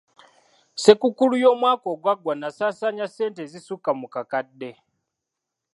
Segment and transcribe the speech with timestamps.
[0.75, 4.69] Ssekukkulu y'omwaka ogwaggwa nnasaasaanya ssente ezisukka mu kakadde.